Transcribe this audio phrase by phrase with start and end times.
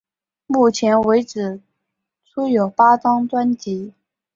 [0.47, 1.61] 目前为止
[2.25, 3.93] 出有八张专辑。